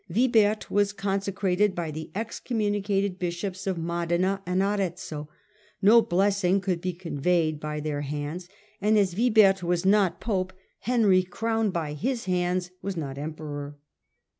[0.09, 5.29] Wibert was consecrated by the excommunicated bishops of Modena and Arezzo;
[5.79, 8.49] no blessing could be conveyed by their hands,
[8.81, 13.77] and as Wibert was not pope, Henry, crowned by his hands, was not emperor.